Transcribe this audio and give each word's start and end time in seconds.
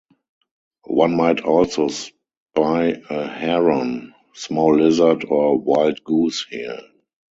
One 0.87 1.15
might 1.15 1.41
also 1.41 1.87
spy 1.89 3.03
a 3.07 3.27
heron, 3.27 4.15
small 4.33 4.75
lizard 4.77 5.25
or 5.25 5.59
wild 5.59 6.03
goose 6.03 6.43
here. 6.49 6.79